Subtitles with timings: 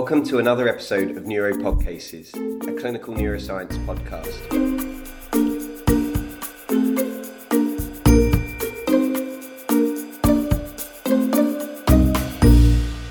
[0.00, 4.32] Welcome to another episode of Neuropod Cases, a clinical neuroscience podcast.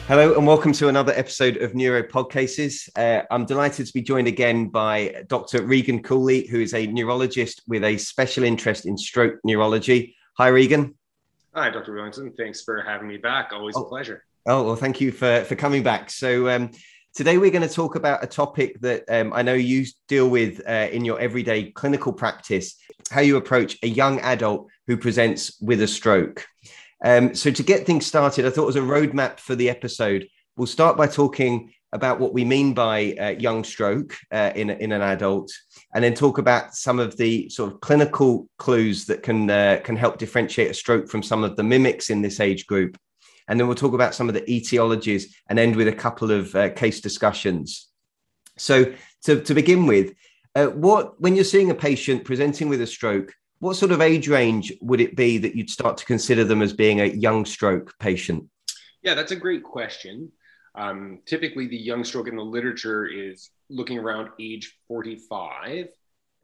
[0.08, 2.90] Hello and welcome to another episode of Neuropod Cases.
[2.96, 5.64] Uh, I'm delighted to be joined again by Dr.
[5.64, 10.16] Regan Cooley, who is a neurologist with a special interest in stroke neurology.
[10.38, 10.96] Hi, Regan.
[11.54, 11.92] Hi, Dr.
[11.92, 12.38] Willington.
[12.38, 13.50] Thanks for having me back.
[13.52, 13.82] Always oh.
[13.82, 14.24] a pleasure.
[14.50, 16.10] Oh, well, thank you for, for coming back.
[16.10, 16.72] So, um,
[17.14, 20.62] today we're going to talk about a topic that um, I know you deal with
[20.66, 22.80] uh, in your everyday clinical practice
[23.12, 26.48] how you approach a young adult who presents with a stroke.
[27.04, 30.30] Um, so, to get things started, I thought was a roadmap for the episode.
[30.56, 34.94] We'll start by talking about what we mean by uh, young stroke uh, in, in
[34.94, 35.52] an adult,
[35.94, 39.98] and then talk about some of the sort of clinical clues that can uh, can
[39.98, 42.98] help differentiate a stroke from some of the mimics in this age group
[43.48, 46.54] and then we'll talk about some of the etiologies and end with a couple of
[46.56, 47.88] uh, case discussions.
[48.58, 50.14] So, to, to begin with,
[50.56, 54.28] uh, what when you're seeing a patient presenting with a stroke, what sort of age
[54.28, 57.94] range would it be that you'd start to consider them as being a young stroke
[58.00, 58.46] patient?
[59.02, 60.32] Yeah, that's a great question.
[60.76, 65.88] Um, typically, the young stroke in the literature is looking around age 45.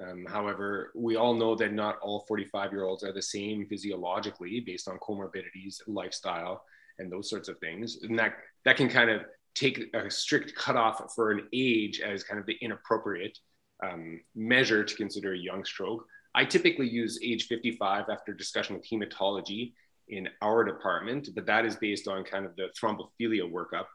[0.01, 4.59] Um, however, we all know that not all 45 year olds are the same physiologically
[4.59, 6.63] based on comorbidities, lifestyle,
[6.99, 7.99] and those sorts of things.
[8.03, 8.33] And that,
[8.65, 9.21] that can kind of
[9.55, 13.37] take a strict cutoff for an age as kind of the inappropriate
[13.83, 16.05] um, measure to consider a young stroke.
[16.35, 19.73] I typically use age 55 after discussion with hematology
[20.09, 23.85] in our department, but that is based on kind of the thrombophilia workup.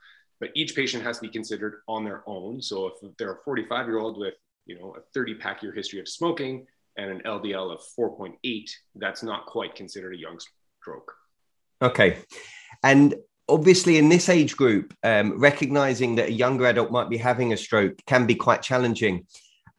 [0.40, 2.62] But each patient has to be considered on their own.
[2.62, 4.34] So if they're a 45 year old with
[4.66, 9.22] you know a 30 pack year history of smoking and an LDL of 4.8, that's
[9.22, 10.38] not quite considered a young
[10.80, 11.12] stroke.
[11.82, 12.18] Okay.
[12.82, 13.14] And
[13.48, 17.56] obviously, in this age group, um, recognizing that a younger adult might be having a
[17.56, 19.26] stroke can be quite challenging.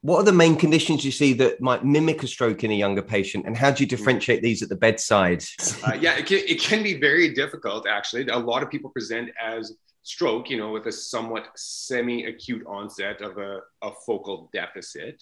[0.01, 3.01] What are the main conditions you see that might mimic a stroke in a younger
[3.01, 5.43] patient, and how do you differentiate these at the bedside?
[5.85, 8.25] Uh, yeah, it can, it can be very difficult, actually.
[8.29, 13.21] A lot of people present as stroke, you know, with a somewhat semi acute onset
[13.21, 15.21] of a, a focal deficit.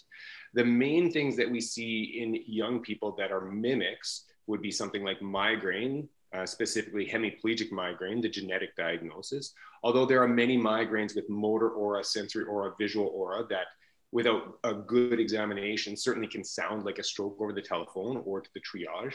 [0.53, 5.03] The main things that we see in young people that are mimics would be something
[5.03, 9.54] like migraine, uh, specifically hemiplegic migraine, the genetic diagnosis.
[9.84, 13.68] Although there are many migraines with motor aura, sensory aura, visual aura that
[14.12, 18.50] without a good examination certainly can sound like a stroke over the telephone or to
[18.54, 19.14] the triage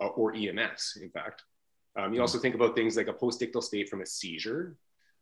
[0.00, 1.42] uh, or EMS, in fact.
[1.96, 4.76] Um, you also think about things like a postictal state from a seizure.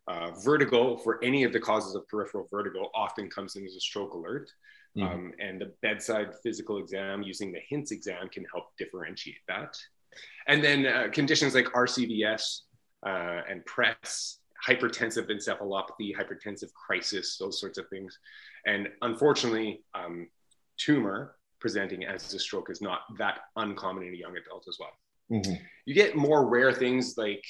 [0.07, 3.81] Uh, vertigo for any of the causes of peripheral vertigo often comes in as a
[3.81, 4.51] stroke alert.
[4.97, 5.07] Mm-hmm.
[5.07, 9.77] Um, and the bedside physical exam using the HINTS exam can help differentiate that.
[10.47, 12.61] And then uh, conditions like RCVS
[13.07, 18.19] uh, and PRES, hypertensive encephalopathy, hypertensive crisis, those sorts of things.
[18.67, 20.29] And unfortunately, um,
[20.79, 24.91] tumor presenting as a stroke is not that uncommon in a young adult as well.
[25.31, 25.63] Mm-hmm.
[25.85, 27.45] You get more rare things like,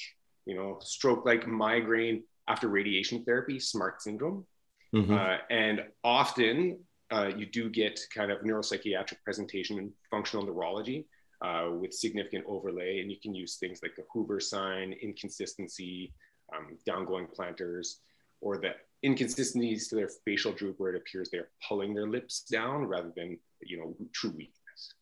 [0.45, 4.45] you know, stroke like migraine after radiation therapy, SMART syndrome.
[4.93, 5.13] Mm-hmm.
[5.13, 6.79] Uh, and often
[7.11, 11.05] uh, you do get kind of neuropsychiatric presentation and functional neurology
[11.41, 13.01] uh, with significant overlay.
[13.01, 16.13] And you can use things like the Hoover sign, inconsistency,
[16.55, 17.99] um, downgoing plantars,
[18.41, 18.71] or the
[19.03, 23.37] inconsistencies to their facial droop where it appears they're pulling their lips down rather than,
[23.61, 24.93] you know, true weakness.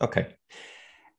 [0.00, 0.34] Okay.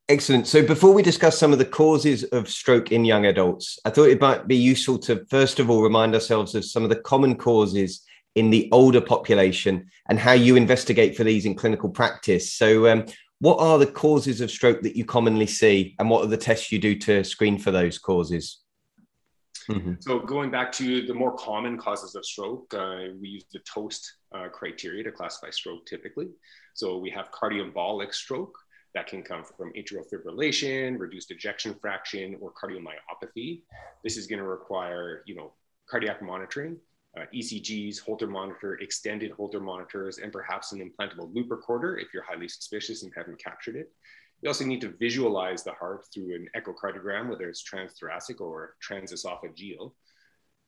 [0.09, 0.47] Excellent.
[0.47, 4.09] So before we discuss some of the causes of stroke in young adults, I thought
[4.09, 7.35] it might be useful to first of all remind ourselves of some of the common
[7.35, 8.03] causes
[8.35, 12.51] in the older population and how you investigate for these in clinical practice.
[12.53, 13.05] So, um,
[13.41, 16.71] what are the causes of stroke that you commonly see, and what are the tests
[16.71, 18.59] you do to screen for those causes?
[19.67, 19.93] Mm-hmm.
[19.99, 24.13] So, going back to the more common causes of stroke, uh, we use the TOAST
[24.31, 26.27] uh, criteria to classify stroke typically.
[26.75, 28.55] So, we have cardioembolic stroke
[28.93, 33.63] that can come from atrial fibrillation, reduced ejection fraction, or cardiomyopathy.
[34.03, 35.53] This is going to require, you know,
[35.89, 36.77] cardiac monitoring
[37.17, 42.23] uh, ECGs, Holter monitor, extended Holter monitors, and perhaps an implantable loop recorder if you're
[42.23, 43.91] highly suspicious and haven't captured it.
[44.41, 49.91] You also need to visualize the heart through an echocardiogram, whether it's transthoracic or transesophageal.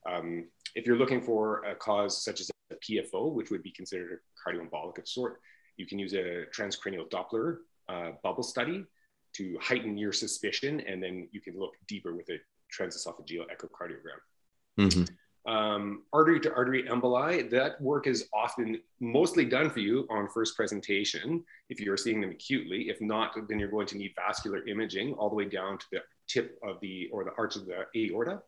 [0.06, 4.20] Um, if you're looking for a cause such as a PFO, which would be considered
[4.20, 5.40] a cardioembolic of sort,
[5.78, 8.86] you can use a transcranial Doppler uh, bubble study
[9.38, 12.38] to heighten your suspicion, and then you can look deeper with a
[12.78, 14.20] transesophageal echocardiogram.
[14.78, 15.06] Mm-hmm
[15.46, 20.56] um, artery to artery emboli, that work is often mostly done for you on first
[20.56, 22.90] presentation if you're seeing them acutely.
[22.90, 26.00] If not, then you're going to need vascular imaging all the way down to the
[26.28, 28.42] tip of the or the arch of the aorta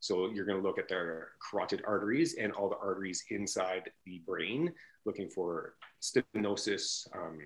[0.00, 4.20] So you're going to look at their carotid arteries and all the arteries inside the
[4.26, 4.72] brain,
[5.06, 7.38] looking for stenosis, um,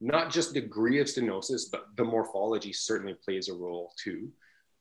[0.00, 4.30] not just degree of stenosis, but the morphology certainly plays a role too.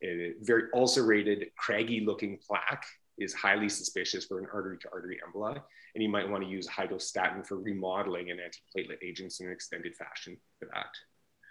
[0.03, 2.85] A very ulcerated, craggy looking plaque
[3.21, 5.61] is highly suspicious for an artery to artery emboli.
[5.93, 9.53] And you might want to use high-dose statin for remodeling and antiplatelet agents in an
[9.53, 10.89] extended fashion for that.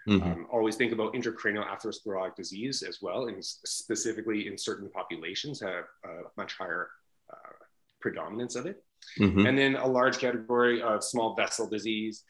[0.08, 0.22] Mm-hmm.
[0.22, 5.84] Um, always think about intracranial atherosclerotic disease as well, and specifically in certain populations have
[6.04, 6.88] a much higher
[7.30, 7.64] uh,
[8.00, 8.82] predominance of it.
[9.18, 9.46] Mm-hmm.
[9.46, 12.24] And then a large category of small vessel disease,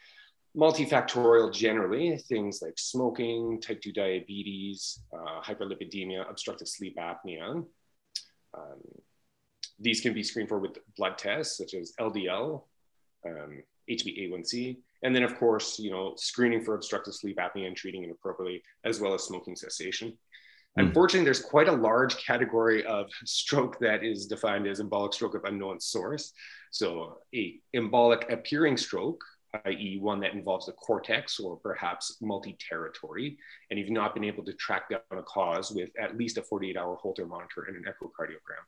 [0.57, 7.65] multifactorial generally, things like smoking, type 2 diabetes, uh, hyperlipidemia, obstructive sleep apnea.
[8.53, 8.81] Um,
[9.79, 12.63] these can be screened for with blood tests such as LDL,
[13.27, 18.05] um, HbA1c, and then of course, you know, screening for obstructive sleep apnea and treating
[18.05, 20.17] it appropriately, as well as smoking cessation.
[20.79, 20.87] Mm.
[20.87, 25.45] Unfortunately, there's quite a large category of stroke that is defined as embolic stroke of
[25.45, 26.33] unknown source.
[26.71, 29.23] So, a embolic appearing stroke,
[29.65, 33.37] i.e., one that involves the cortex or perhaps multi-territory,
[33.71, 36.97] and you've not been able to track down a cause with at least a 48-hour
[36.97, 38.63] Holter monitor and an echocardiogram.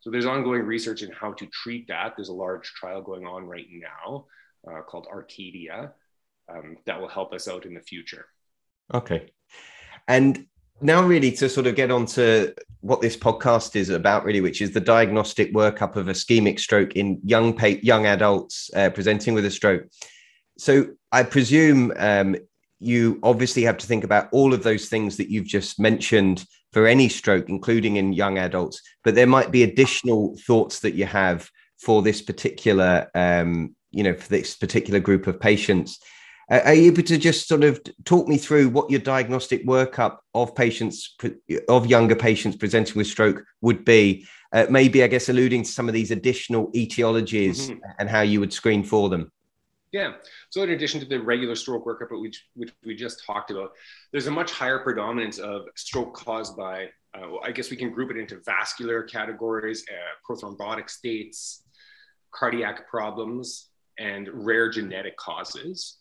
[0.00, 2.14] So there's ongoing research in how to treat that.
[2.16, 4.26] There's a large trial going on right now
[4.70, 5.92] uh, called Arcadia
[6.48, 8.26] um, that will help us out in the future.
[8.92, 9.30] Okay.
[10.06, 10.46] And
[10.80, 14.62] now, really, to sort of get on to what this podcast is about, really, which
[14.62, 19.44] is the diagnostic workup of ischemic stroke in young pa- young adults uh, presenting with
[19.44, 19.84] a stroke.
[20.56, 22.36] So, I presume um,
[22.78, 26.86] you obviously have to think about all of those things that you've just mentioned for
[26.86, 28.82] any stroke, including in young adults.
[29.04, 34.14] But there might be additional thoughts that you have for this particular um, you know
[34.14, 35.98] for this particular group of patients
[36.50, 40.18] uh, are you able to just sort of talk me through what your diagnostic workup
[40.34, 41.16] of patients
[41.68, 45.88] of younger patients presenting with stroke would be uh, maybe i guess alluding to some
[45.88, 47.78] of these additional etiologies mm-hmm.
[47.98, 49.30] and how you would screen for them
[49.92, 50.12] yeah.
[50.50, 53.70] So in addition to the regular stroke workup, which, which we just talked about,
[54.12, 57.90] there's a much higher predominance of stroke caused by, uh, well, I guess we can
[57.90, 61.64] group it into vascular categories, uh, prothrombotic states,
[62.34, 65.98] cardiac problems, and rare genetic causes,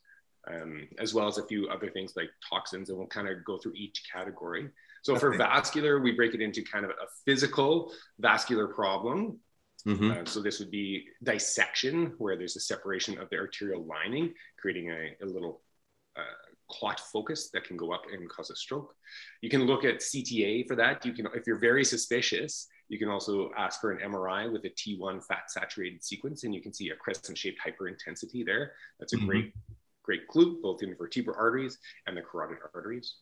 [0.52, 2.90] um, as well as a few other things like toxins.
[2.90, 4.70] And we'll kind of go through each category.
[5.04, 5.20] So okay.
[5.22, 9.40] for vascular, we break it into kind of a physical vascular problem.
[9.88, 10.12] Mm-hmm.
[10.12, 14.92] Uh, so this would be dissection, where there's a separation of the arterial lining, creating
[14.92, 15.62] a, a little
[16.18, 16.22] uh,
[16.70, 18.94] clot focus that can go up and cause a stroke.
[19.42, 21.06] You can look at CTA for that.
[21.06, 24.70] You can, if you're very suspicious, you can also ask for an MRI with a
[24.70, 28.74] T1 fat saturated sequence, and you can see a crescent shaped hyperintensity there.
[29.00, 29.28] That's a mm-hmm.
[29.28, 29.54] great,
[30.04, 33.16] great clue, both in the vertebral arteries and the carotid arteries.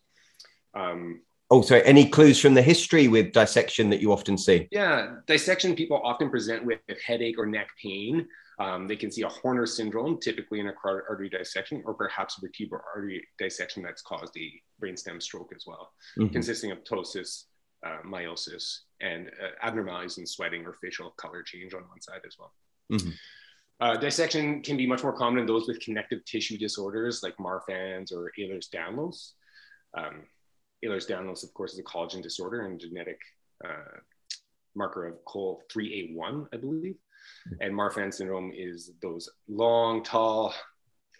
[0.74, 1.22] Um,
[1.52, 1.84] Oh, sorry.
[1.86, 4.68] Any clues from the history with dissection that you often see?
[4.72, 8.28] Yeah, dissection people often present with headache or neck pain.
[8.58, 12.38] Um, they can see a Horner syndrome, typically in a carotid artery dissection, or perhaps
[12.38, 14.52] a vertebral artery dissection that's caused a
[14.84, 16.32] brainstem stroke as well, mm-hmm.
[16.32, 17.44] consisting of ptosis,
[17.86, 22.38] uh, miosis, and uh, abnormalities in sweating or facial color change on one side as
[22.40, 22.54] well.
[22.92, 23.10] Mm-hmm.
[23.82, 28.14] Uh, dissection can be much more common in those with connective tissue disorders like Marfan's
[28.14, 29.34] or Ehlers-Danlos.
[29.98, 30.24] Um,
[30.86, 33.20] Ehlers-Danlos, of course, is a collagen disorder and genetic
[33.64, 34.00] uh,
[34.75, 36.96] marker of COL3A1, I believe.
[36.96, 37.56] Mm-hmm.
[37.62, 40.54] And Marfan syndrome is those long, tall,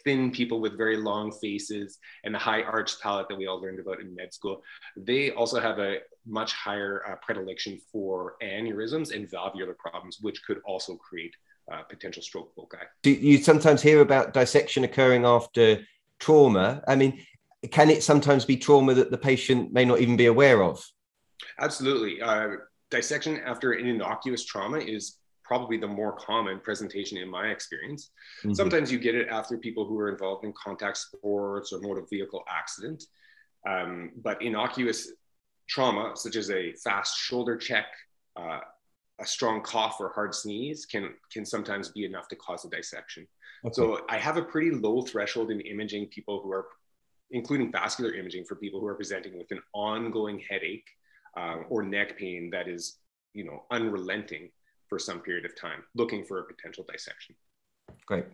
[0.05, 3.79] thin people with very long faces and the high arched palate that we all learned
[3.79, 4.62] about in med school,
[4.95, 10.62] they also have a much higher uh, predilection for aneurysms and valvular problems, which could
[10.65, 11.36] also create
[11.72, 12.77] uh, potential stroke foci.
[13.01, 15.79] Do you sometimes hear about dissection occurring after
[16.19, 16.84] trauma?
[16.88, 17.25] I mean,
[17.72, 20.84] can it sometimes be trauma that the patient may not even be aware of?
[21.60, 22.22] Absolutely.
[22.22, 22.57] Uh,
[22.91, 28.10] dissection after an innocuous trauma is probably the more common presentation in my experience.
[28.39, 28.53] Mm-hmm.
[28.53, 32.43] Sometimes you get it after people who are involved in contact sports or motor vehicle
[32.50, 33.03] accident.
[33.67, 35.12] Um, but innocuous
[35.67, 37.86] trauma, such as a fast shoulder check,
[38.36, 38.60] uh,
[39.19, 43.27] a strong cough or hard sneeze, can can sometimes be enough to cause a dissection.
[43.63, 43.74] Okay.
[43.74, 46.65] So I have a pretty low threshold in imaging people who are,
[47.32, 50.88] including vascular imaging, for people who are presenting with an ongoing headache
[51.38, 52.98] uh, or neck pain that is,
[53.34, 54.50] you know, unrelenting
[54.88, 57.36] for some period of time, looking for a potential dissection.
[58.05, 58.25] Great.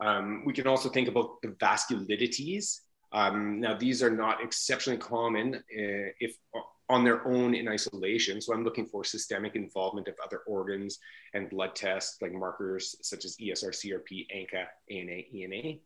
[0.00, 2.80] Um, we can also think about the vasculitides.
[3.12, 6.36] Um, now, these are not exceptionally common uh, if
[6.88, 8.40] on their own in isolation.
[8.40, 10.98] So I'm looking for systemic involvement of other organs
[11.34, 15.78] and blood tests like markers such as ESR, CRP, ANCA, ANA, ENA,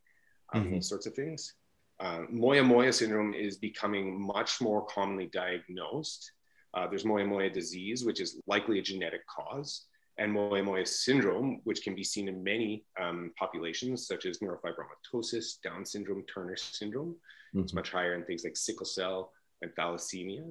[0.52, 0.74] um, mm-hmm.
[0.74, 1.54] those sorts of things.
[2.00, 6.32] Uh, Moyamoya syndrome is becoming much more commonly diagnosed
[6.72, 9.86] Uh, there's Moyamoya disease, which is likely a genetic cause,
[10.18, 15.84] and Moyamoya syndrome, which can be seen in many um, populations, such as neurofibromatosis, Down
[15.84, 17.12] syndrome, Turner syndrome.
[17.54, 17.60] Mm-hmm.
[17.60, 20.44] It's much higher in things like sickle cell and thalassemia.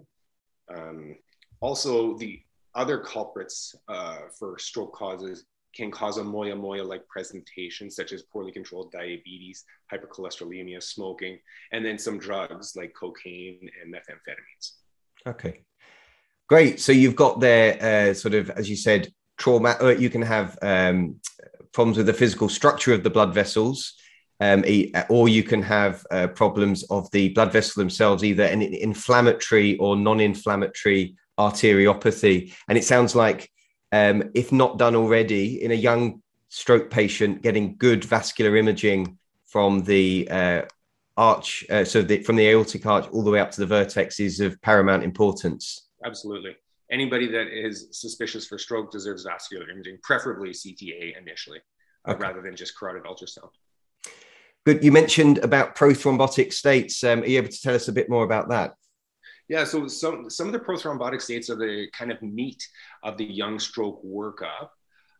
[0.75, 1.15] Um,
[1.61, 2.41] also, the
[2.75, 5.45] other culprits uh, for stroke causes
[5.75, 11.39] can cause a moya moya like presentation, such as poorly controlled diabetes, hypercholesterolemia, smoking,
[11.71, 14.71] and then some drugs like cocaine and methamphetamines.
[15.27, 15.61] Okay,
[16.47, 16.79] great.
[16.79, 19.77] So you've got there, uh, sort of, as you said, trauma.
[19.81, 21.19] Uh, you can have um,
[21.71, 23.95] problems with the physical structure of the blood vessels.
[24.41, 24.63] Um,
[25.09, 29.97] or you can have uh, problems of the blood vessel themselves, either an inflammatory or
[29.97, 32.53] non-inflammatory arteriopathy.
[32.69, 33.51] And it sounds like
[33.91, 39.83] um, if not done already, in a young stroke patient, getting good vascular imaging from
[39.83, 40.61] the uh,
[41.17, 44.19] arch, uh, so the, from the aortic arch all the way up to the vertex
[44.19, 45.89] is of paramount importance.
[46.05, 46.55] Absolutely.
[46.91, 51.59] Anybody that is suspicious for stroke deserves vascular imaging, preferably CTA initially,
[52.07, 52.19] uh, okay.
[52.19, 53.49] rather than just carotid ultrasound.
[54.65, 54.83] Good.
[54.83, 57.03] You mentioned about prothrombotic states.
[57.03, 58.73] Um, are you able to tell us a bit more about that?
[59.49, 62.65] Yeah, so some some of the prothrombotic states are the kind of meat
[63.03, 64.69] of the young stroke workup.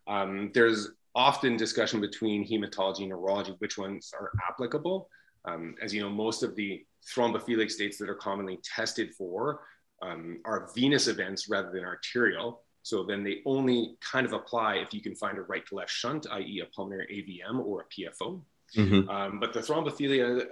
[0.06, 5.08] Um, there's often discussion between hematology and neurology which ones are applicable.
[5.44, 9.62] Um, as you know, most of the thrombophilic states that are commonly tested for
[10.02, 12.62] um, are venous events rather than arterial.
[12.82, 15.90] So then they only kind of apply if you can find a right to left
[15.90, 18.40] shunt, i.e., a pulmonary AVM or a PFO.
[18.76, 19.08] Mm-hmm.
[19.08, 20.46] Um, but the thrombophilia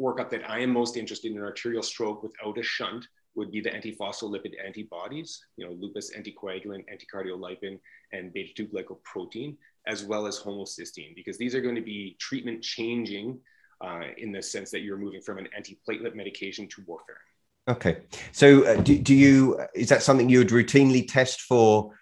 [0.00, 3.70] workup that I am most interested in arterial stroke without a shunt would be the
[3.70, 7.78] antiphospholipid antibodies, you know, lupus anticoagulant, anticardiolipin,
[8.12, 12.62] and beta 2 glycoprotein, as well as homocysteine, because these are going to be treatment
[12.62, 13.38] changing
[13.80, 17.68] uh, in the sense that you're moving from an antiplatelet medication to warfarin.
[17.68, 17.98] Okay.
[18.32, 21.92] So, uh, do, do you, is that something you would routinely test for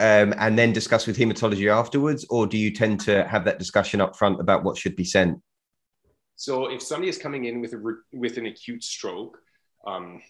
[0.00, 4.00] um, and then discuss with hematology afterwards, or do you tend to have that discussion
[4.00, 5.38] up front about what should be sent?
[6.36, 9.38] So if somebody is coming in with a with an acute stroke,
[9.86, 10.22] um,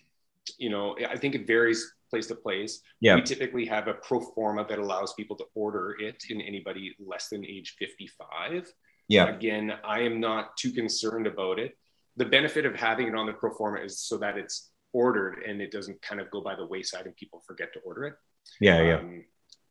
[0.58, 2.80] you know, I think it varies place to place.
[3.00, 3.14] Yeah.
[3.14, 7.28] We typically have a pro forma that allows people to order it in anybody less
[7.28, 8.70] than age 55.
[9.08, 9.28] Yeah.
[9.28, 11.76] Again, I am not too concerned about it.
[12.16, 15.62] The benefit of having it on the pro forma is so that it's ordered and
[15.62, 18.14] it doesn't kind of go by the wayside and people forget to order it.
[18.60, 18.98] Yeah, yeah.
[18.98, 19.24] Um,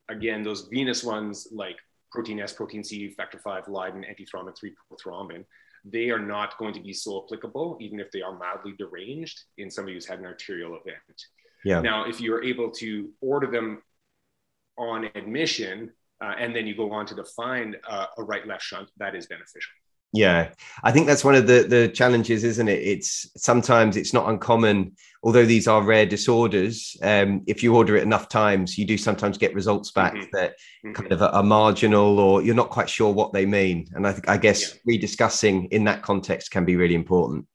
[0.10, 1.78] again, those venous ones like
[2.12, 5.46] protein S, protein C, factor five, Leiden, antithrombin, three prothrombin,
[5.84, 9.70] they are not going to be so applicable, even if they are mildly deranged in
[9.70, 11.26] somebody who's had an arterial event.
[11.64, 11.82] Yeah.
[11.82, 13.82] Now, if you're able to order them
[14.78, 15.92] on admission
[16.24, 19.28] uh, and then you go on to define uh, a right left shunt, that is
[19.28, 19.72] beneficial.
[20.14, 20.50] Yeah,
[20.84, 22.82] I think that's one of the the challenges, isn't it?
[22.82, 26.98] It's sometimes it's not uncommon, although these are rare disorders.
[27.02, 30.26] Um, if you order it enough times, you do sometimes get results back mm-hmm.
[30.34, 30.52] that
[30.86, 30.92] mm-hmm.
[30.92, 33.88] kind of are, marginal, or you're not quite sure what they mean.
[33.94, 34.98] And I think I guess yeah.
[34.98, 37.48] rediscussing in that context can be really important.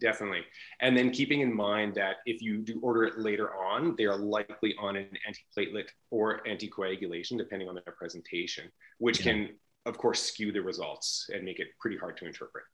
[0.00, 0.44] Definitely,
[0.80, 4.16] and then keeping in mind that if you do order it later on, they are
[4.16, 9.32] likely on an antiplatelet or anticoagulation, depending on their presentation, which yeah.
[9.32, 9.48] can
[9.88, 12.64] of course, skew the results and make it pretty hard to interpret.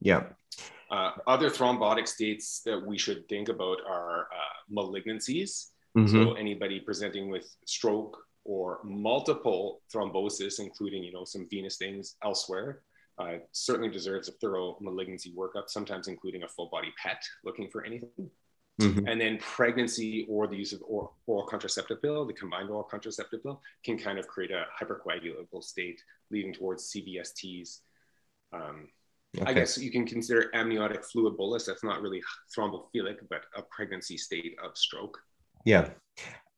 [0.00, 0.24] Yeah.
[0.90, 5.68] Uh, other thrombotic states that we should think about are uh, malignancies.
[5.96, 6.08] Mm-hmm.
[6.08, 12.82] So anybody presenting with stroke or multiple thrombosis, including you know some venous things elsewhere,
[13.18, 15.68] uh, certainly deserves a thorough malignancy workup.
[15.68, 18.30] Sometimes including a full body PET, looking for anything.
[18.80, 19.08] Mm-hmm.
[19.08, 23.42] And then pregnancy or the use of oral, oral, contraceptive pill, the combined oral contraceptive
[23.42, 27.80] pill, can kind of create a hypercoagulable state leading towards CVSTs.
[28.52, 28.88] Um,
[29.36, 29.50] okay.
[29.50, 31.66] I guess you can consider amniotic fluid embolus.
[31.66, 32.22] That's not really
[32.56, 35.18] thrombophilic, but a pregnancy state of stroke.
[35.64, 35.90] Yeah.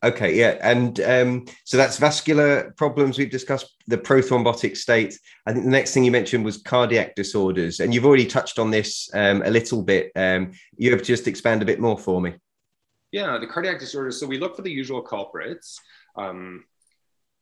[0.02, 3.18] Okay, yeah, and um, so that's vascular problems.
[3.18, 5.18] We've discussed the prothrombotic state.
[5.46, 8.70] I think the next thing you mentioned was cardiac disorders, and you've already touched on
[8.70, 10.10] this um, a little bit.
[10.16, 12.34] Um, you have just expand a bit more for me.
[13.12, 14.18] Yeah, the cardiac disorders.
[14.18, 15.78] So we look for the usual culprits.
[16.16, 16.64] Um,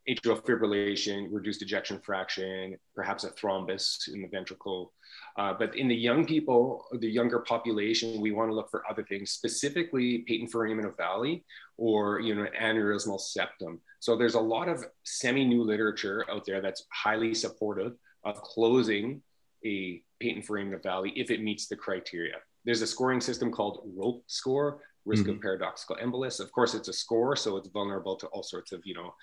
[0.09, 4.93] atrial fibrillation, reduced ejection fraction, perhaps a thrombus in the ventricle.
[5.37, 9.05] Uh, but in the young people, the younger population, we want to look for other
[9.05, 11.43] things, specifically patent foramen ovale
[11.77, 13.81] or you know aneurysmal septum.
[14.01, 17.93] So there's a lot of semi-new literature out there that's highly supportive
[18.25, 19.23] of closing
[19.65, 22.37] a patent foramen ovale if it meets the criteria.
[22.65, 25.33] There's a scoring system called ROPE score, risk mm-hmm.
[25.33, 26.41] of paradoxical embolus.
[26.41, 29.15] Of course, it's a score, so it's vulnerable to all sorts of you know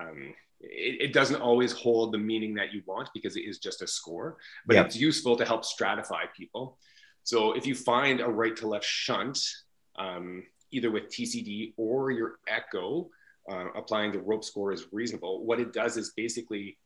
[0.00, 3.82] um, it, it, doesn't always hold the meaning that you want because it is just
[3.82, 4.36] a score,
[4.66, 6.78] but it's useful to help stratify people.
[7.22, 9.38] So if you find a right to left shunt,
[9.98, 13.10] um, either with TCD or your echo,
[13.50, 15.44] uh, applying the rope score is reasonable.
[15.44, 16.78] What it does is basically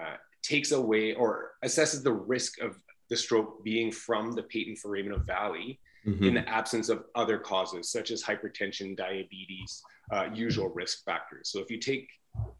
[0.00, 2.76] uh, takes away or assesses the risk of
[3.10, 6.24] the stroke being from the patent foramen ovale mm-hmm.
[6.24, 11.50] in the absence of other causes such as hypertension, diabetes, uh, usual risk factors.
[11.50, 12.08] So if you take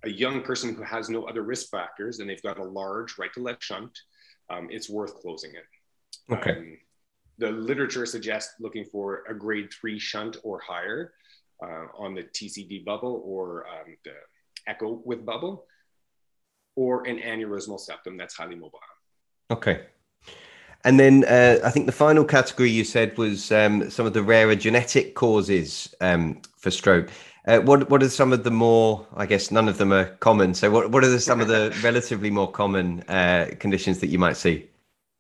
[0.05, 3.33] a young person who has no other risk factors and they've got a large right
[3.35, 3.99] to left shunt,
[4.49, 6.35] um, it's worth closing it.
[6.35, 6.51] Okay.
[6.53, 6.79] Um,
[7.39, 11.13] the literature suggests looking for a grade three shunt or higher
[11.63, 14.13] uh, on the TCD bubble or um, the
[14.67, 15.67] echo with bubble,
[16.77, 18.79] or an aneurysmal septum that's highly mobile.
[19.51, 19.87] Okay.
[20.85, 24.23] And then uh, I think the final category you said was um, some of the
[24.23, 27.11] rarer genetic causes um, for stroke.
[27.47, 29.07] Uh, what what are some of the more?
[29.17, 30.55] I guess none of them are common.
[30.55, 34.19] So what what are the, some of the relatively more common uh, conditions that you
[34.19, 34.69] might see?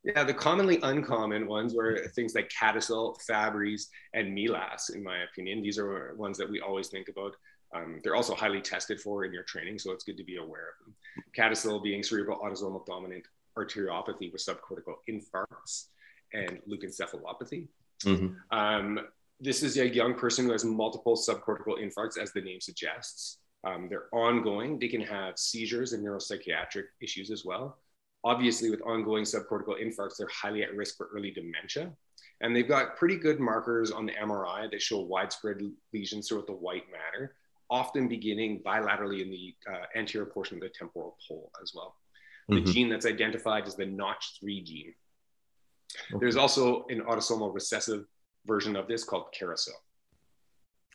[0.02, 5.62] Yeah, the commonly uncommon ones were things like CADASIL, Fabry's, and MELAS, in my opinion.
[5.62, 7.37] These are ones that we always think about.
[7.75, 10.69] Um, they're also highly tested for in your training, so it's good to be aware
[10.71, 10.95] of them.
[11.37, 13.26] CADASIL being cerebral autosomal dominant
[13.59, 15.87] arteriopathy with subcortical infarcts
[16.33, 17.69] and leukoencephalopathy.
[18.04, 18.57] Mm-hmm.
[18.57, 19.00] Um,
[19.40, 23.38] this is a young person who has multiple subcortical infarcts, as the name suggests.
[23.64, 24.78] Um, they're ongoing.
[24.78, 27.78] They can have seizures and neuropsychiatric issues as well.
[28.23, 31.90] Obviously, with ongoing subcortical infarcts, they're highly at risk for early dementia.
[32.42, 35.61] And they've got pretty good markers on the MRI that show widespread
[35.92, 37.37] lesions throughout the white matter,
[37.71, 41.97] often beginning bilaterally in the uh, anterior portion of the temporal pole as well.
[42.50, 42.71] The mm-hmm.
[42.73, 44.95] gene that's identified is the Notch3 gene.
[46.11, 46.19] Okay.
[46.21, 48.04] There's also an autosomal recessive
[48.47, 49.73] version of this called CARASIL.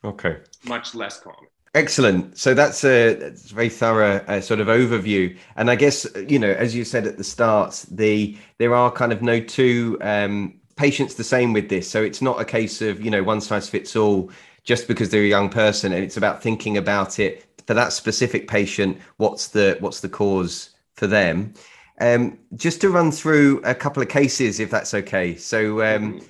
[0.04, 0.38] Okay.
[0.64, 1.46] Much less common.
[1.74, 2.38] Excellent.
[2.38, 5.36] So that's a, that's a very thorough uh, sort of overview.
[5.56, 9.12] And I guess you know, as you said at the start, the there are kind
[9.12, 11.90] of no two um, patients the same with this.
[11.90, 14.30] So it's not a case of you know one size fits all
[14.64, 18.48] just because they're a young person, and it's about thinking about it for that specific
[18.48, 18.98] patient.
[19.18, 21.54] What's the what's the cause for them?
[22.00, 25.36] Um, just to run through a couple of cases, if that's okay.
[25.36, 25.82] So.
[25.82, 26.26] Um, mm-hmm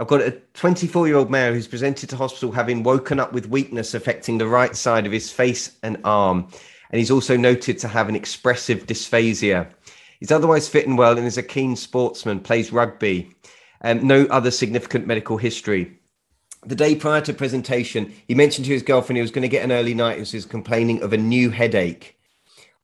[0.00, 3.50] I've got a 24 year old male who's presented to hospital having woken up with
[3.50, 6.48] weakness affecting the right side of his face and arm.
[6.90, 9.68] And he's also noted to have an expressive dysphasia.
[10.18, 13.30] He's otherwise fit and well and is a keen sportsman, plays rugby,
[13.82, 15.98] and no other significant medical history.
[16.64, 19.64] The day prior to presentation, he mentioned to his girlfriend he was going to get
[19.64, 22.18] an early night as he was complaining of a new headache.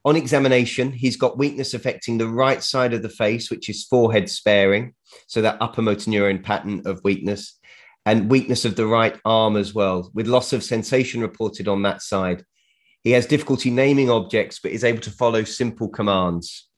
[0.06, 4.30] On examination, he's got weakness affecting the right side of the face, which is forehead
[4.30, 4.94] sparing.
[5.26, 7.58] So that upper motor neuron pattern of weakness
[8.06, 12.02] and weakness of the right arm as well, with loss of sensation reported on that
[12.02, 12.44] side.
[13.02, 16.68] He has difficulty naming objects, but is able to follow simple commands.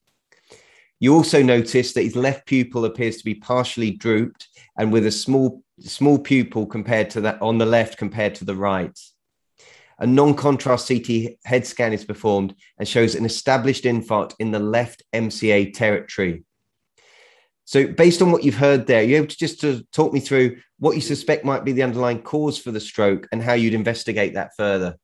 [0.99, 5.11] You also notice that his left pupil appears to be partially drooped and with a
[5.11, 8.99] small small pupil compared to that on the left compared to the right.
[9.99, 14.59] A non contrast CT head scan is performed and shows an established infarct in the
[14.59, 16.43] left MCA territory.
[17.65, 20.57] So, based on what you've heard there, you're able to just to talk me through
[20.79, 24.33] what you suspect might be the underlying cause for the stroke and how you'd investigate
[24.33, 24.95] that further.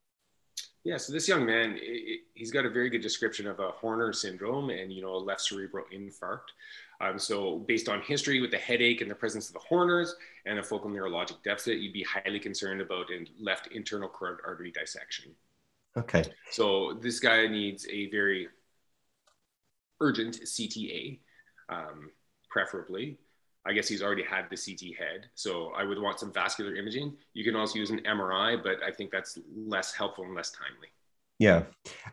[0.86, 1.78] Yeah, so this young man,
[2.36, 5.42] he's got a very good description of a Horner syndrome and you know a left
[5.42, 6.54] cerebral infarct.
[7.02, 10.60] Um, so, based on history with the headache and the presence of the Horners and
[10.60, 15.32] a focal neurologic deficit, you'd be highly concerned about a left internal carotid artery dissection.
[15.98, 16.24] Okay.
[16.52, 18.48] So, this guy needs a very
[20.02, 21.20] urgent CTA,
[21.70, 22.12] um,
[22.50, 23.18] preferably.
[23.68, 25.30] I guess he's already had the CT head.
[25.36, 27.16] So, I would want some vascular imaging.
[27.34, 30.90] You can also use an MRI, but I think that's less helpful and less timely.
[31.40, 31.64] Yeah,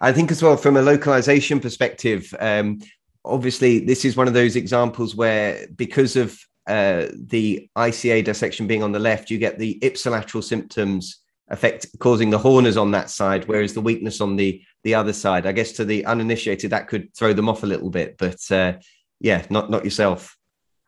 [0.00, 2.80] I think as well from a localization perspective, um,
[3.24, 8.82] obviously this is one of those examples where because of uh, the ICA dissection being
[8.82, 13.46] on the left, you get the ipsilateral symptoms affect causing the horners on that side,
[13.46, 15.46] whereas the weakness on the the other side.
[15.46, 18.74] I guess to the uninitiated that could throw them off a little bit, but uh,
[19.20, 20.36] yeah, not not yourself.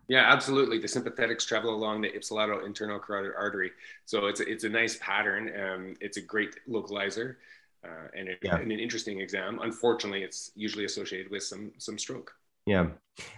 [0.06, 0.78] Yeah, absolutely.
[0.78, 3.72] The sympathetics travel along the ipsilateral internal carotid artery,
[4.04, 5.50] so it's a, it's a nice pattern.
[5.58, 7.36] Um, it's a great localizer
[7.84, 8.56] uh, and, it, yeah.
[8.56, 9.60] and, an interesting exam.
[9.62, 12.32] Unfortunately, it's usually associated with some some stroke.
[12.66, 12.88] Yeah.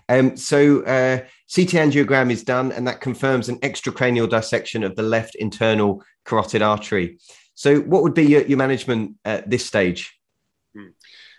[0.09, 1.19] Um, so uh,
[1.55, 6.63] CT angiogram is done, and that confirms an extracranial dissection of the left internal carotid
[6.63, 7.19] artery.
[7.55, 10.19] So, what would be your, your management at this stage?
[10.75, 10.91] Hmm.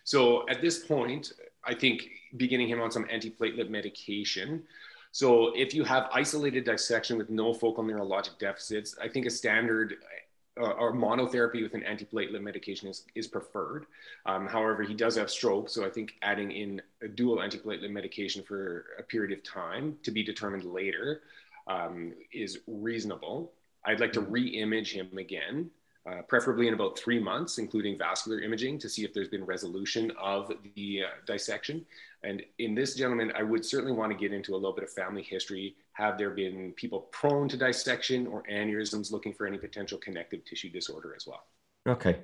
[0.03, 1.31] So, at this point,
[1.63, 4.63] I think beginning him on some antiplatelet medication.
[5.11, 9.95] So, if you have isolated dissection with no focal neurologic deficits, I think a standard
[10.59, 13.85] uh, or monotherapy with an antiplatelet medication is, is preferred.
[14.25, 18.43] Um, however, he does have stroke, so I think adding in a dual antiplatelet medication
[18.43, 21.21] for a period of time to be determined later
[21.67, 23.53] um, is reasonable.
[23.85, 25.69] I'd like to re-image him again,
[26.07, 30.11] uh, preferably in about three months, including vascular imaging to see if there's been resolution
[30.19, 31.85] of the uh, dissection.
[32.23, 34.91] And in this gentleman, I would certainly want to get into a little bit of
[34.91, 35.75] family history.
[35.93, 40.69] Have there been people prone to dissection or aneurysms looking for any potential connective tissue
[40.69, 41.43] disorder as well?
[41.87, 42.19] Okay.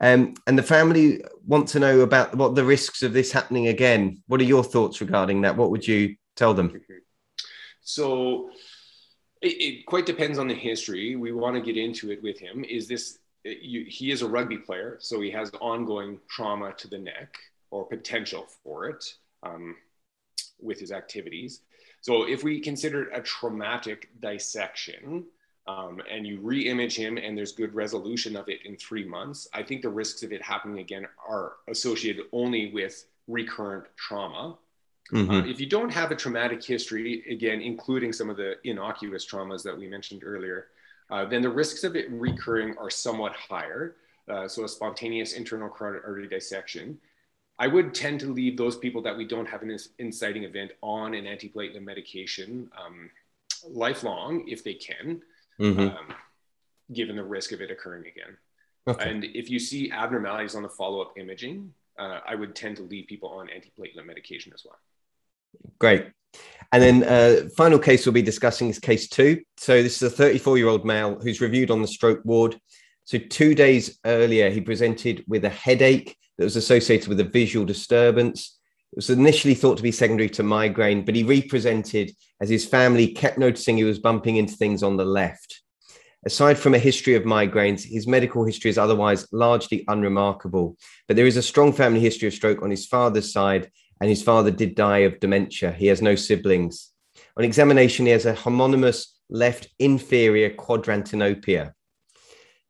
[0.00, 4.22] Um, and the family want to know about what the risks of this happening again.
[4.26, 5.56] What are your thoughts regarding that?
[5.56, 6.80] What would you tell them?
[7.88, 8.50] So
[9.46, 11.16] it, it, quite depends on the history.
[11.16, 12.64] We want to get into it with him.
[12.64, 16.98] Is this, you, he is a rugby player, so he has ongoing trauma to the
[16.98, 17.34] neck
[17.70, 19.04] or potential for it
[19.42, 19.76] um,
[20.60, 21.60] with his activities.
[22.00, 25.26] So if we consider a traumatic dissection,
[25.68, 29.62] um, and you re-image him and there's good resolution of it in three months, I
[29.62, 34.56] think the risks of it happening again are associated only with recurrent trauma.
[35.12, 35.30] Mm-hmm.
[35.30, 39.62] Uh, if you don't have a traumatic history, again, including some of the innocuous traumas
[39.62, 40.68] that we mentioned earlier,
[41.10, 43.96] uh, then the risks of it recurring are somewhat higher.
[44.28, 46.98] Uh, so a spontaneous internal carotid artery dissection.
[47.58, 51.14] I would tend to leave those people that we don't have an inciting event on
[51.14, 53.08] an antiplatelet medication um,
[53.68, 55.22] lifelong if they can
[55.58, 55.80] mm-hmm.
[55.80, 56.14] um,
[56.92, 58.36] given the risk of it occurring again.
[58.88, 59.10] Okay.
[59.10, 62.82] And if you see abnormalities on the follow up imaging, uh, I would tend to
[62.82, 64.78] leave people on antiplatelet medication as well.
[65.78, 66.06] Great.
[66.72, 69.40] And then uh, final case we'll be discussing is case two.
[69.56, 72.58] So this is a 34 year old male who's reviewed on the stroke ward.
[73.04, 77.64] So two days earlier, he presented with a headache that was associated with a visual
[77.64, 78.58] disturbance.
[78.92, 83.08] It was initially thought to be secondary to migraine, but he represented as his family
[83.08, 85.62] kept noticing he was bumping into things on the left.
[86.24, 90.76] Aside from a history of migraines, his medical history is otherwise largely unremarkable.
[91.06, 94.22] But there is a strong family history of stroke on his father's side, and his
[94.22, 95.72] father did die of dementia.
[95.72, 96.92] He has no siblings.
[97.36, 101.72] On examination, he has a homonymous left inferior quadrantanopia.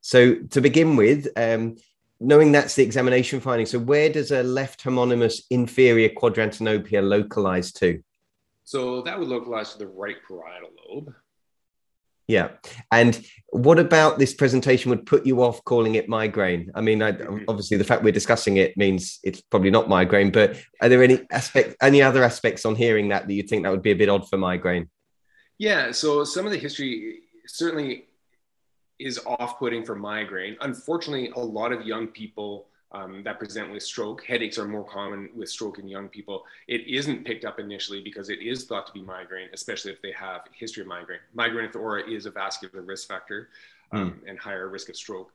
[0.01, 1.75] So, to begin with, um,
[2.19, 8.01] knowing that's the examination finding, so where does a left homonymous inferior quadrantanopia localize to?
[8.63, 11.13] So that would localize to the right parietal lobe.
[12.27, 12.49] Yeah.
[12.91, 16.71] And what about this presentation would put you off calling it migraine?
[16.75, 17.45] I mean, I, mm-hmm.
[17.47, 21.25] obviously the fact we're discussing it means it's probably not migraine, but are there any
[21.31, 24.09] aspect, any other aspects on hearing that that you think that would be a bit
[24.09, 24.89] odd for migraine?
[25.57, 25.91] Yeah.
[25.91, 28.05] So some of the history certainly
[28.99, 30.57] is off-putting for migraine.
[30.61, 34.23] Unfortunately, a lot of young people um, that present with stroke.
[34.25, 36.43] Headaches are more common with stroke in young people.
[36.67, 40.13] It isn't picked up initially because it is thought to be migraine, especially if they
[40.13, 41.19] have a history of migraine.
[41.33, 43.49] Migraine with aura is a vascular risk factor
[43.91, 44.29] um, mm.
[44.29, 45.31] and higher risk of stroke.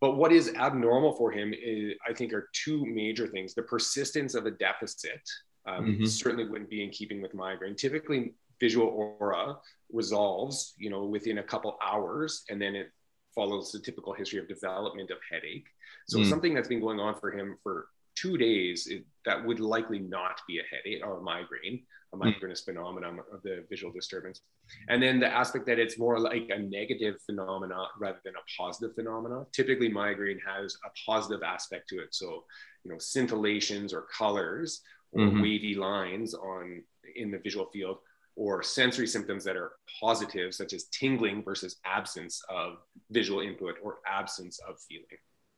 [0.00, 3.54] But what is abnormal for him, is, I think, are two major things.
[3.54, 5.28] The persistence of a deficit
[5.66, 6.04] um, mm-hmm.
[6.04, 7.74] certainly wouldn't be in keeping with migraine.
[7.74, 9.56] Typically, visual aura
[9.92, 12.90] resolves, you know, within a couple hours, and then it
[13.34, 15.66] follows the typical history of development of headache.
[16.06, 16.28] So mm.
[16.28, 20.40] something that's been going on for him for two days it, that would likely not
[20.46, 22.22] be a headache or a migraine, a hmm.
[22.24, 22.66] migrainous mm.
[22.66, 24.40] phenomenon of the visual disturbance.
[24.88, 28.94] And then the aspect that it's more like a negative phenomena rather than a positive
[28.94, 29.44] phenomena.
[29.52, 32.14] Typically, migraine has a positive aspect to it.
[32.14, 32.44] So,
[32.84, 34.80] you know, scintillations or colors
[35.12, 35.42] or mm-hmm.
[35.42, 36.82] wavy lines on
[37.16, 37.98] in the visual field
[38.36, 42.78] or sensory symptoms that are positive, such as tingling versus absence of
[43.10, 45.06] visual input or absence of feeling.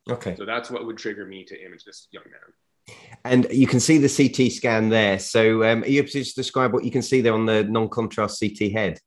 [0.08, 0.36] Okay.
[0.36, 2.96] So that's what would trigger me to image this young man.
[3.24, 5.18] And you can see the CT scan there.
[5.18, 8.40] So um, are you able to describe what you can see there on the non-contrast
[8.40, 9.00] CT head?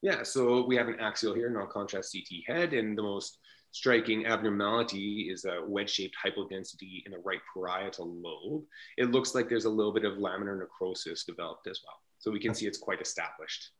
[0.00, 3.38] Yeah, so we have an axial here, non-contrast CT head, and the most
[3.72, 8.64] striking abnormality is a wedge-shaped hypodensity in the right parietal lobe.
[8.96, 11.96] It looks like there's a little bit of laminar necrosis developed as well.
[12.18, 13.70] So we can see it's quite established.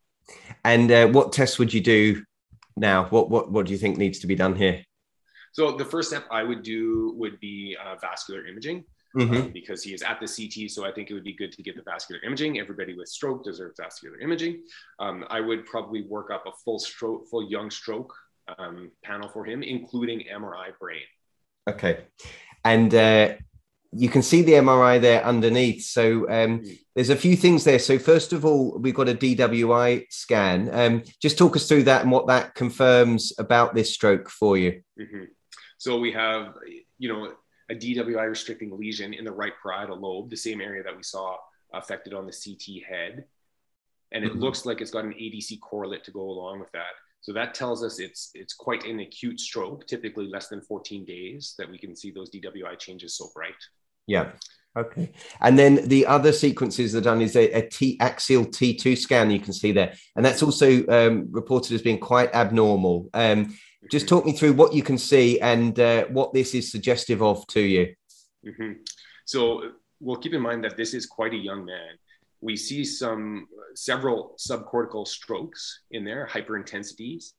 [0.64, 2.22] And uh, what tests would you do
[2.76, 3.06] now?
[3.06, 4.84] What, what, what do you think needs to be done here?
[5.58, 8.84] So the first step I would do would be uh, vascular imaging.
[9.16, 9.34] Mm-hmm.
[9.34, 10.70] Um, because he is at the CT.
[10.70, 12.60] So I think it would be good to get the vascular imaging.
[12.60, 14.60] Everybody with stroke deserves vascular imaging.
[14.98, 18.14] Um, I would probably work up a full stroke, full young stroke
[18.58, 21.00] um, panel for him, including MRI brain.
[21.66, 22.00] Okay.
[22.66, 23.32] And uh,
[23.92, 25.84] you can see the MRI there underneath.
[25.84, 26.78] So um, mm.
[26.94, 27.78] there's a few things there.
[27.78, 30.68] So first of all, we've got a DWI scan.
[30.70, 34.82] Um, just talk us through that and what that confirms about this stroke for you.
[35.00, 35.24] Mm-hmm.
[35.78, 36.54] So we have,
[36.98, 37.32] you know,
[37.70, 41.36] a DWI restricting lesion in the right parietal lobe, the same area that we saw
[41.72, 43.24] affected on the CT head.
[44.12, 44.40] And it mm-hmm.
[44.40, 46.94] looks like it's got an ADC correlate to go along with that.
[47.20, 51.54] So that tells us it's it's quite an acute stroke, typically less than 14 days
[51.58, 53.52] that we can see those DWI changes so bright.
[54.06, 54.30] Yeah.
[54.76, 55.10] Okay.
[55.40, 59.30] And then the other sequences that are done is a, a T axial T2 scan
[59.30, 59.94] you can see there.
[60.14, 63.10] And that's also um, reported as being quite abnormal.
[63.12, 63.56] Um,
[63.90, 67.46] just talk me through what you can see and uh, what this is suggestive of
[67.48, 67.94] to you.
[68.46, 68.72] Mm-hmm.
[69.24, 71.98] So we'll keep in mind that this is quite a young man.
[72.40, 77.32] We see some several subcortical strokes in there, hyperintensities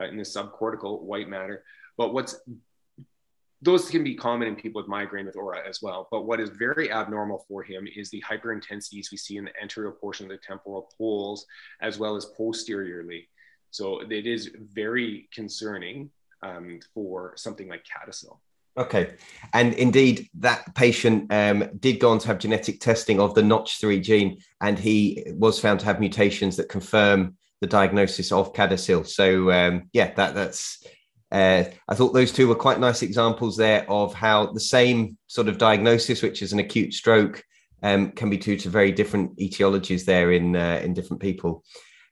[0.00, 1.64] uh, in the subcortical white matter.
[1.96, 2.36] But what's
[3.64, 6.06] those can be common in people with migraine with aura as well.
[6.10, 9.92] But what is very abnormal for him is the hyperintensities we see in the anterior
[9.92, 11.46] portion of the temporal poles
[11.80, 13.26] as well as posteriorly.
[13.74, 16.10] So it is very concerning
[16.44, 18.38] um, for something like CADASIL.
[18.76, 19.14] Okay.
[19.52, 24.00] And indeed, that patient um, did go on to have genetic testing of the Notch3
[24.00, 29.08] gene, and he was found to have mutations that confirm the diagnosis of CADASIL.
[29.08, 30.86] So, um, yeah, that, that's.
[31.32, 35.48] Uh, I thought those two were quite nice examples there of how the same sort
[35.48, 37.42] of diagnosis, which is an acute stroke,
[37.82, 41.64] um, can be due to very different etiologies there in uh, in different people.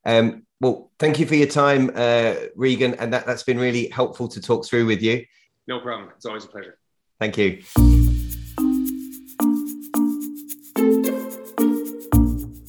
[0.04, 4.28] Um, well, thank you for your time, uh, Regan, and that, that's been really helpful
[4.28, 5.26] to talk through with you.
[5.66, 6.10] No problem.
[6.16, 6.78] It's always a pleasure.
[7.18, 7.62] Thank you.